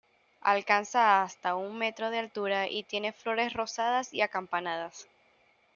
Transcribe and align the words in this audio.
Alcanza 0.41 1.21
hasta 1.21 1.53
un 1.53 1.77
metro 1.77 2.09
de 2.09 2.17
altura 2.17 2.67
y 2.67 2.81
tiene 2.81 3.13
flores 3.13 3.53
rosadas 3.53 4.11
y 4.15 4.21
acampanadas. 4.23 5.07